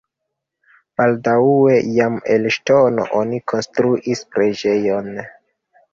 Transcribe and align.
Baldaŭe 1.01 1.75
jam 1.99 2.17
el 2.37 2.49
ŝtono 2.55 3.07
oni 3.21 3.43
konstruis 3.53 4.25
preĝejon. 4.35 5.13